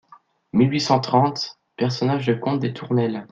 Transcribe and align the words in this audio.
mille 0.51 0.71
huit 0.71 0.79
cent 0.81 0.99
trente 0.99 1.59
PERSONNAGES 1.77 2.25
LE 2.27 2.39
COMTE 2.39 2.59
DES 2.59 2.73
TOURNELLES. 2.73 3.19